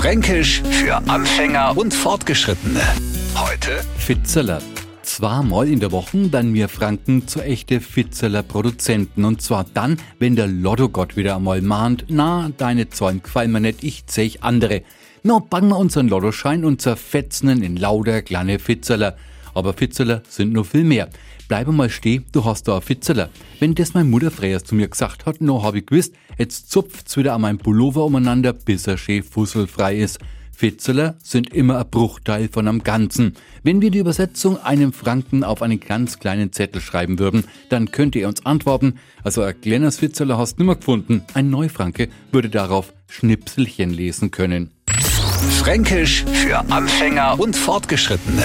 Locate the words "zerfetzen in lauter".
16.80-18.22